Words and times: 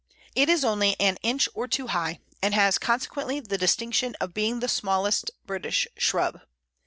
It 0.33 0.49
is 0.49 0.65
only 0.65 0.99
an 0.99 1.19
inch 1.21 1.47
or 1.53 1.67
two 1.67 1.85
high, 1.85 2.21
and 2.41 2.55
has 2.55 2.79
consequently 2.79 3.39
the 3.39 3.55
distinction 3.59 4.15
of 4.19 4.33
being 4.33 4.59
the 4.59 4.67
smallest 4.67 5.29
British 5.45 5.87
shrub. 5.95 6.41